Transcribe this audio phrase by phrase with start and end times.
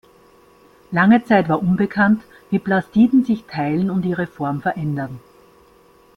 [0.89, 5.19] Lange Zeit war unbekannt, wie Plastiden sich teilen und ihre Form verändern.